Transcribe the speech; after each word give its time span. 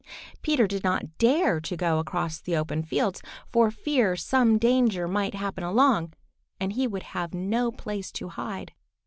Peter 0.41 0.65
did 0.65 0.83
not 0.83 1.15
dare 1.19 1.59
to 1.59 1.77
go 1.77 1.97
out 1.99 1.99
across 1.99 2.39
the 2.41 2.55
open 2.57 2.81
fields, 2.81 3.21
for 3.51 3.69
fear 3.69 4.15
some 4.15 4.57
danger 4.57 5.07
might 5.07 5.35
happen 5.35 5.63
along, 5.63 6.11
and 6.59 6.73
he 6.73 6.87
would 6.87 7.03
have 7.13 7.35
no 7.35 7.71
place 7.71 8.11
to 8.11 8.29
hide. 8.29 8.73